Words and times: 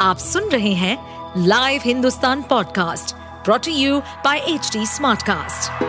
आप 0.00 0.18
सुन 0.18 0.44
रहे 0.44 0.72
हैं 0.72 0.96
live 1.46 1.80
Hindustan 1.84 2.42
podcast 2.42 3.14
brought to 3.44 3.70
you 3.70 4.00
by 4.00 4.38
H 4.38 4.72
Smartcast. 4.76 5.82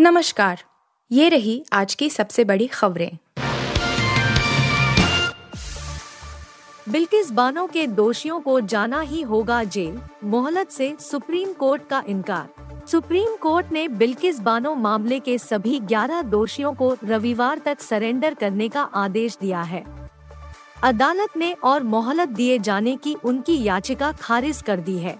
नमस्कार, 0.00 0.62
ये 1.12 1.28
रही 1.28 1.64
आज 1.72 1.94
की 1.94 2.10
सबसे 2.10 2.44
बड़ी 2.44 2.66
खबरें। 2.66 3.18
बिल्किस 6.88 7.30
बानो 7.30 7.66
के 7.66 7.86
दोषियों 7.86 8.40
को 8.40 8.60
जाना 8.60 9.00
ही 9.00 9.22
होगा 9.22 9.64
जेल, 9.64 10.00
मोहलत 10.24 10.70
से 10.70 10.96
सुप्रीम 11.00 11.52
कोर्ट 11.52 11.82
का 11.90 12.02
इनकार। 12.06 12.48
सुप्रीम 12.86 13.36
कोर्ट 13.36 13.72
ने 13.72 13.88
बिल्किस 13.88 14.40
बानो 14.40 14.74
मामले 14.74 15.20
के 15.20 15.38
सभी 15.38 15.80
11 15.80 16.22
दोषियों 16.22 16.74
को 16.74 16.96
रविवार 17.04 17.58
तक 17.58 17.80
सरेंडर 17.80 18.34
करने 18.34 18.68
का 18.68 18.82
आदेश 18.82 19.38
दिया 19.40 19.62
है। 19.62 19.96
अदालत 20.82 21.36
ने 21.36 21.52
और 21.52 21.82
मोहलत 21.82 22.28
दिए 22.28 22.58
जाने 22.58 22.96
की 22.96 23.14
उनकी 23.14 23.62
याचिका 23.62 24.12
खारिज 24.12 24.62
कर 24.62 24.80
दी 24.80 24.98
है। 24.98 25.18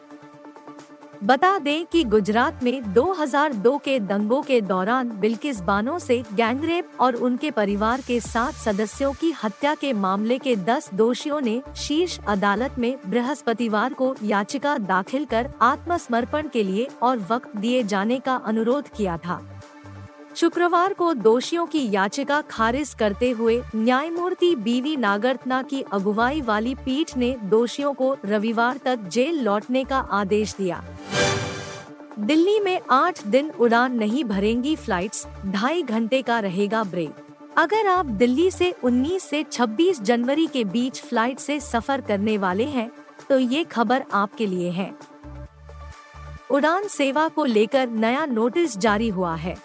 बता 1.24 1.58
दें 1.58 1.86
कि 1.86 2.04
गुजरात 2.04 2.62
में 2.62 2.92
2002 2.94 3.78
के 3.78 4.00
दंगों 4.00 4.42
के 4.42 4.60
दौरान 4.60 5.10
बिल्किस 5.10 5.60
बानो 5.60 5.98
से 5.98 6.22
गैंगरेप 6.34 6.90
और 7.00 7.14
उनके 7.14 7.50
परिवार 7.50 8.00
के 8.00 8.20
सात 8.20 8.54
सदस्यों 8.54 9.12
की 9.12 9.30
हत्या 9.44 9.74
के 9.74 9.92
मामले 9.92 10.38
के 10.38 10.56
10 10.56 10.94
दोषियों 10.94 11.40
ने 11.40 11.62
शीर्ष 11.76 12.18
अदालत 12.28 12.74
में 12.78 12.96
बृहस्पतिवार 13.06 13.92
को 13.92 14.14
याचिका 14.22 14.78
दाखिल 14.78 15.24
कर 15.24 15.50
आत्मसमर्पण 15.62 16.48
के 16.48 16.62
लिए 16.62 16.88
और 17.02 17.26
वक्त 17.30 17.56
दिए 17.56 17.82
जाने 17.82 18.18
का 18.18 18.34
अनुरोध 18.36 18.88
किया 18.88 19.16
था। 19.16 19.55
शुक्रवार 20.36 20.92
को 20.92 21.12
दोषियों 21.14 21.64
की 21.66 21.80
याचिका 21.90 22.40
खारिज 22.40 22.92
करते 22.94 23.30
हुए 23.30 23.60
न्यायमूर्ति 23.74 24.54
बीवी 24.54 24.96
नागरत्ना 24.96 25.60
की 25.62 25.80
अगुवाई 25.92 26.40
वाली 26.40 26.74
पीठ 26.74 27.16
ने 27.16 27.30
दोषियों 27.44 27.92
को 27.94 28.16
रविवार 28.24 28.78
तक 28.84 29.06
जेल 29.06 29.38
लौटने 29.40 29.84
का 29.84 29.98
आदेश 29.98 30.54
दिया। 30.54 30.82
दिल्ली 32.18 32.58
में 32.60 32.80
आठ 32.90 33.26
दिन 33.26 33.50
उड़ान 33.50 33.94
नहीं 33.94 34.24
भरेंगी 34.24 34.74
फ्लाइट्स, 34.76 35.26
ढाई 35.46 35.82
घंटे 35.82 36.20
का 36.22 36.38
रहेगा 36.40 36.82
ब्रेक। 36.84 37.24
अगर 37.56 37.86
आप 37.86 38.06
दिल्ली 38.06 38.50
से 38.50 38.72
19 38.84 39.22
से 39.22 39.42
26 39.42 40.00
जनवरी 40.00 40.46
के 40.46 40.64
बीच 40.66 41.00
फ़्लाइट 41.00 41.38
से 41.38 41.58
सफ़र 41.62 42.00
करने 42.00 42.36
वाले 42.38 42.64
हैं 42.66 42.90
तो 43.28 43.38
ये 43.38 43.64
खबर 43.64 44.04
आपके 44.14 44.46
लिए 44.46 44.70
है। 44.70 44.92
उड़ान 46.50 46.88
सेवा 46.88 47.26
को 47.28 47.44
लेकर 47.44 47.88
नया 47.88 48.26
नोटिस 48.26 48.76
जारी 48.78 49.08
हुआ 49.08 49.34
है। 49.36 49.56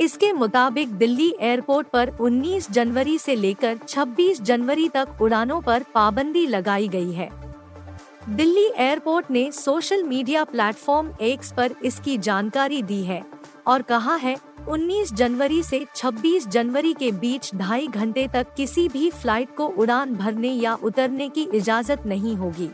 इसके 0.00 0.32
मुताबिक 0.32 0.92
दिल्ली 0.94 1.32
एयरपोर्ट 1.40 1.86
पर 1.86 2.10
19 2.20 2.70
जनवरी 2.70 3.16
से 3.18 3.34
लेकर 3.36 3.78
26 3.88 4.40
जनवरी 4.40 4.88
तक 4.88 5.18
उड़ानों 5.22 5.60
पर 5.60 5.82
पाबंदी 5.94 6.46
लगाई 6.46 6.88
गई 6.88 7.12
है। 7.12 7.28
दिल्ली 8.28 8.64
एयरपोर्ट 8.76 9.30
ने 9.30 9.50
सोशल 9.52 10.02
मीडिया 10.02 10.44
प्लेटफॉर्म 10.44 11.10
एक्स 11.20 11.52
पर 11.52 11.74
इसकी 11.84 12.16
जानकारी 12.18 12.82
दी 12.82 13.02
है 13.02 13.22
और 13.66 13.82
कहा 13.82 14.14
है 14.14 14.36
19 14.68 15.12
जनवरी 15.14 15.62
से 15.62 15.84
26 15.96 16.48
जनवरी 16.48 16.92
के 16.94 17.12
बीच 17.12 17.50
ढाई 17.54 17.86
घंटे 17.86 18.26
तक 18.28 18.54
किसी 18.56 18.88
भी 18.88 19.10
फ़्लाइट 19.10 19.54
को 19.56 19.66
उड़ान 19.66 20.14
भरने 20.14 20.52
या 20.52 20.74
उतरने 20.82 21.28
की 21.28 21.48
इजाज़त 21.54 22.06
नहीं 22.06 22.36
होगी। 22.36 22.70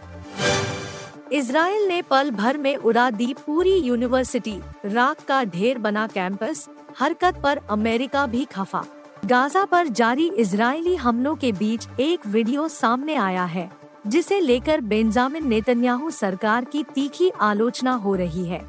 इसराइल 1.33 1.89
ने 1.89 2.01
पल 2.03 2.31
भर 2.31 2.57
में 2.57 2.75
उड़ा 2.77 3.11
दी 3.11 3.33
पूरी 3.37 3.77
यूनिवर्सिटी, 3.77 4.59
राख 4.87 5.25
का 5.25 5.45
ढेर 5.45 5.79
बना 5.79 6.07
कैंपस 6.07 6.69
हरकत 6.97 7.41
पर 7.43 7.61
अमेरिका 7.71 8.27
भी 8.27 8.45
खफा। 8.45 8.85
गाजा 9.25 9.65
पर 9.65 9.89
जारी 9.91 10.29
इजरायली 10.39 10.95
हमलों 10.97 11.35
के 11.37 11.51
बीच 11.53 11.87
एक 12.01 12.27
वीडियो 12.27 12.67
सामने 12.69 13.15
आया 13.17 13.45
है, 13.45 13.71
जिसे 14.07 14.39
लेकर 14.41 14.81
बेंजामिन 14.83 15.49
नेतन्याहू 15.49 16.11
सरकार 16.13 16.65
की 16.65 16.83
तीखी 16.95 17.31
आलोचना 17.41 17.93
हो 17.95 18.15
रही 18.15 18.45
है। 18.45 18.65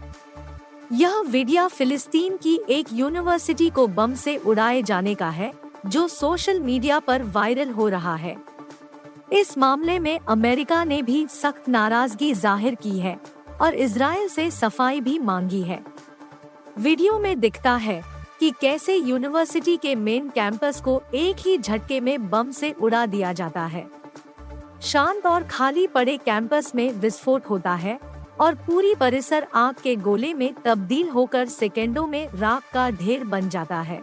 यह 0.94 1.19
वीडियो 1.22 1.68
फिलिस्तीन 1.68 2.38
की 2.38 2.59
एक 2.69 2.88
यूनिवर्सिटी 2.94 3.69
को 3.69 3.88
बम 3.90 4.13
से 4.16 4.35
उड़ाए 4.38 4.81
जाने 4.81 5.16
का 5.16 5.30
है, 5.30 5.51
जो 5.85 6.07
सोशल 6.07 6.59
मीडिया 6.59 7.00
पर 7.00 7.24
वायरल 7.25 7.69
हो 7.69 7.88
रहा 7.90 8.16
है। 8.16 8.35
इस 9.34 9.57
मामले 9.57 9.97
में 10.00 10.19
अमेरिका 10.19 10.84
ने 10.84 11.01
भी 11.01 11.25
सख्त 11.31 11.69
नाराज़गी 11.69 12.34
ज़ाहिर 12.34 12.75
की 12.75 12.97
है 13.00 13.18
और 13.62 13.74
इसराइल 13.75 14.28
से 14.28 14.50
सफ़ाई 14.51 15.01
भी 15.01 15.18
मांगी 15.22 15.62
है। 15.62 15.81
वीडियो 16.78 17.18
में 17.19 17.40
दिखता 17.40 17.75
है 17.78 18.01
कि 18.40 18.52
कैसे 18.52 18.96
यूनिवर्सिटी 18.96 19.78
के 19.78 19.96
मेन 19.96 20.30
कैंपस 20.30 20.81
को 20.81 21.02
एक 21.14 21.36
ही 21.40 21.58
झटके 21.58 22.00
में 22.00 22.30
बम 22.30 22.52
से 22.52 22.72
उड़ा 22.72 23.06
दिया 23.06 23.34
जाता 23.34 23.66
है। 23.66 23.88
शांत 24.81 25.25
और 25.25 25.44
खाली 25.44 25.88
पड़े 25.88 26.18
कैंपस 26.18 26.72
में 26.75 26.92
विस्फोट 26.92 27.46
होता 27.46 27.74
है 27.74 28.00
और 28.40 28.56
पूरी 28.56 28.96
परिसर 28.96 29.48
आग 29.56 29.75
के 29.84 29.96
गोले 29.96 30.34
में 30.34 30.53
तब्दील 30.66 31.09
होकर 31.09 31.46
सेकेंडों 31.46 32.08
में 32.08 32.30
राख 32.36 32.64
का 32.74 32.90
ढेर 32.90 33.24
बन 33.24 33.50
जाता 33.50 33.81
है। 33.81 34.02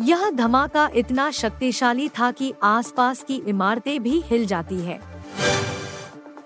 यह 0.00 0.30
धमाका 0.30 0.90
इतना 0.94 1.30
शक्तिशाली 1.30 2.08
था 2.08 2.30
कि 2.30 2.54
आसपास 2.62 3.22
की 3.22 3.36
इमारतें 3.36 4.02
भी 4.02 4.20
हिल 4.20 4.46
जाती 4.46 4.78
है। 4.80 5.00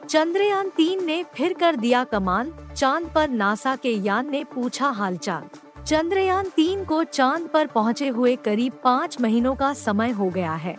चंद्रयान 0.09 0.69
तीन 0.69 1.05
ने 1.05 1.25
फिर 1.35 1.53
कर 1.53 1.77
दिया 1.77 2.05
कमाल, 2.05 2.53
चाँद 2.77 3.11
पर 3.15 3.29
नासा 3.29 3.77
के 3.77 3.91
यान 3.91 4.31
ने 4.31 4.45
पूछा 4.45 4.89
हालचाल। 4.89 5.72
चंद्रयान 5.87 6.49
तीन 6.49 6.85
को 6.85 7.05
चाँद 7.05 7.49
पर 7.49 7.67
पहुँचे 7.67 8.09
हुए 8.09 8.35
करीब 8.37 8.73
पाँच 8.85 9.21
महीनों 9.21 9.55
का 9.55 9.73
समय 9.73 10.11
हो 10.11 10.29
गया 10.29 10.53
है। 10.53 10.77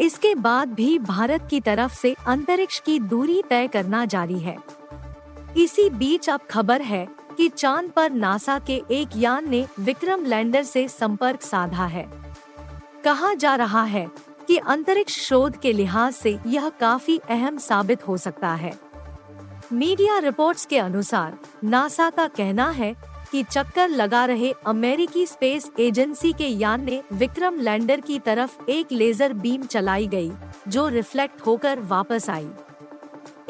इसके 0.00 0.34
बाद 0.34 0.68
भी 0.68 0.98
भारत 0.98 1.46
की 1.50 1.60
तरफ़ 1.60 1.94
से 1.94 2.14
अंतरिक्ष 2.26 2.78
की 2.80 2.98
दूरी 2.98 3.42
तय 3.50 3.66
करना 3.66 4.04
जारी 4.04 4.38
है। 4.38 4.56
इसी 5.56 5.88
बीच 5.90 6.28
अब 6.30 6.40
खबर 6.50 6.82
है 6.82 7.06
कि 7.36 7.48
चाँद 7.48 7.90
पर 7.90 8.10
नासा 8.10 8.58
के 8.58 8.82
एक 8.90 9.08
यान 9.16 9.50
ने 9.50 9.66
विक्रम 9.80 10.24
लैंडर 10.24 10.62
से 10.62 10.86
संपर्क 10.88 11.42
साधा 11.42 11.86
है। 11.86 12.06
कहा 13.04 13.34
जा 13.34 13.54
रहा 13.54 13.82
है 13.82 14.06
कि 14.48 14.56
अंतरिक्ष 14.58 15.18
शोध 15.20 15.56
के 15.56 15.72
लिहाज 15.72 16.12
से 16.12 16.38
यह 16.46 16.68
काफ़ी 16.68 17.18
अहम 17.30 17.58
साबित 17.58 18.08
हो 18.08 18.16
सकता 18.16 18.54
है। 18.54 18.72
मीडिया 19.72 20.18
रिपोर्ट्स 20.18 20.66
के 20.66 20.78
अनुसार, 20.78 21.38
नासा 21.64 22.10
का 22.10 22.28
कहना 22.28 22.70
है 22.70 22.94
कि 23.32 23.42
चक्कर 23.42 23.88
लगा 23.88 24.24
रहे 24.24 24.52
अमेरिकी 24.66 25.26
स्पेस 25.26 25.70
एजेंसी 25.78 26.32
के 26.32 26.46
यान 26.46 26.84
ने 26.84 27.02
विक्रम 27.12 27.60
लैंडर 27.60 28.00
की 28.00 28.18
तरफ़ 28.18 28.70
एक 28.70 28.92
लेजर 28.92 29.32
बीम 29.32 29.62
चलाई 29.62 30.06
गई, 30.06 30.32
जो 30.68 30.88
रिफ्लेक्ट 30.88 31.40
होकर 31.40 31.80
वापस 31.80 32.30
आई। 32.30 32.48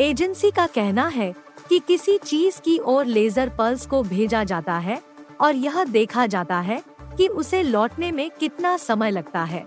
एजेंसी 0.00 0.50
का 0.50 0.66
कहना 0.66 1.06
है 1.09 1.32
कि 1.69 1.78
किसी 1.78 2.19
चीज़ 2.19 2.60
की 2.60 2.78
ओर 2.78 3.04
लेजर 3.04 3.48
पल्स 3.48 3.86
को 3.86 4.03
भेजा 4.03 4.44
जाता 4.44 4.78
है 4.78 5.00
और 5.41 5.54
यह 5.54 5.84
देखा 5.84 6.26
जाता 6.26 6.60
है 6.60 6.82
कि 7.16 7.28
उसे 7.28 7.62
लौटने 7.62 8.12
में 8.12 8.31
कितना 8.31 8.76
समय 8.76 9.10
लगता 9.10 9.42
है। 9.44 9.66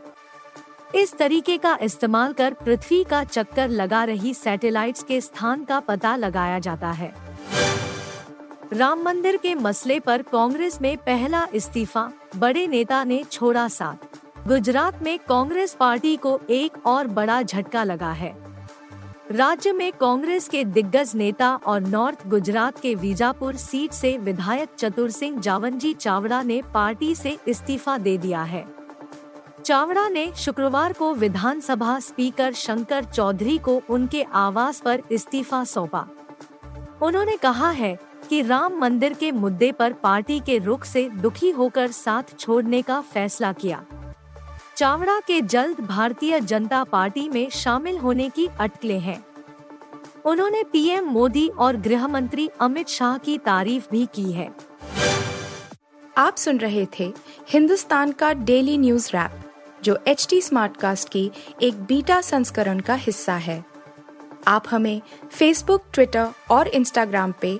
इस 0.96 1.18
तरीके 1.18 1.58
का 1.58 1.78
इस्तेमाल 1.82 2.34
कर 2.34 2.54
पृथ्वी 2.54 3.04
का 3.04 3.24
चक्कर 3.24 3.70
लगा 3.70 4.04
रही 4.04 4.34
सैटेलाइट्स 4.34 5.04
के 5.04 5.20
स्थान 5.22 5.64
का 5.64 5.80
पता 5.80 6.16
लगाया 6.16 6.60
जाता 6.60 6.92
है। 6.92 7.14
राम 8.74 9.02
मंदिर 9.02 9.38
के 9.38 9.56
मसले 9.56 10.00
पर 10.00 10.22
कांग्रेस 10.22 10.82
में 10.82 10.98
पहला 10.98 11.48
इस्तीफा, 11.54 12.12
बड़े 12.36 12.68
नेता 12.68 13.04
ने 13.04 13.24
छोड़ा 13.24 13.68
साथ। 13.68 14.18
गुजरात 14.48 15.02
में 15.04 15.20
कांग्रेस 15.20 15.74
पार्टी 15.74 16.16
को 16.18 16.40
एक 16.50 16.86
और 16.86 17.08
बड़ा 17.08 17.42
झटका 17.42 17.84
लगा 17.84 18.12
है। 18.12 18.36
राज्य 19.32 19.72
में 19.72 19.92
कांग्रेस 19.92 20.48
के 20.50 20.64
दिग्गज 20.64 21.12
नेता 21.16 21.56
और 21.56 21.82
नॉर्थ 21.82 22.28
गुजरात 22.28 22.80
के 22.80 22.96
वीजापुर 22.96 23.56
सीट 23.56 23.92
से 23.92 24.18
विधायक 24.18 24.70
चतुर 24.78 25.10
सिंह 25.12 25.40
जावंजी 25.40 25.94
चावड़ा 25.94 26.42
ने 26.42 26.62
पार्टी 26.74 27.16
से 27.16 27.38
इस्तीफा 27.48 27.98
दे 27.98 28.18
दिया 28.18 28.44
है। 28.44 28.66
चावड़ा 29.66 30.08
ने 30.10 30.32
शुक्रवार 30.36 30.94
को 30.94 31.14
विधानसभा 31.14 32.00
स्पीकर 32.00 32.54
शंकर 32.54 33.04
चौधरी 33.04 33.58
को 33.58 33.82
उनके 33.90 34.24
आवास 34.24 34.80
पर 34.80 35.02
इस्तीफा 35.12 35.64
सौंपा। 35.64 36.08
उन्होंने 37.02 37.38
कहा 37.38 37.70
है 37.70 38.09
कि 38.30 38.42
राम 38.42 38.78
मंदिर 38.80 39.14
के 39.14 39.32
मुद्दे 39.32 39.72
पर 39.72 39.94
पार्टी 39.94 40.40
के 40.40 40.58
रुख 40.58 40.84
से 40.84 41.10
दुखी 41.10 41.50
होकर 41.50 41.92
साथ 41.92 42.38
छोड़ने 42.40 42.82
का 42.82 43.02
फैसला 43.02 43.54
किया। 43.54 43.86
चावड़ा 44.78 45.20
के 45.20 45.42
जल्द 45.42 45.80
भारतीय 45.80 46.40
जनता 46.40 46.84
पार्टी 46.84 47.30
में 47.30 47.50
शामिल 47.50 47.98
होने 47.98 48.30
की 48.30 48.48
अटकले 48.60 48.98
हैं। 49.00 49.26
उन्होंने 50.26 50.64
पीएम 50.64 51.06
मोदी 51.06 51.48
और 51.48 51.78
गृह 51.78 52.08
मंत्री 52.08 52.50
अमित 52.60 52.88
शाह 52.88 53.18
की 53.18 53.38
तारीफ़ 53.38 53.88
भी 53.92 54.06
की 54.06 54.32
है। 54.32 54.50
आप 56.18 56.38
सुन 56.38 56.58
रहे 56.58 56.88
थे 57.00 57.14
हिंदुस्तान 57.50 58.12
का 58.12 58.34
डेली 58.34 58.78
न्यूज़ 58.78 59.10
रैप, 59.10 59.32
जो 59.84 59.98
एच 60.08 60.28
टी 60.30 60.42
स्मार्ट 60.42 60.78
कास्ट 60.78 61.10
की 61.10 61.32
एक 61.62 61.84
बीटा 61.84 62.22
संस्करण 62.22 62.80
का 62.80 62.94
हिस्सा 62.94 63.34
है। 63.34 63.64
आप 64.48 64.64
हमें 64.70 65.02
फेसबुक 65.32 65.84
ट्विटर 65.94 66.28
और 66.52 66.68
इंस्टाग्राम 66.68 67.34
पे 67.42 67.60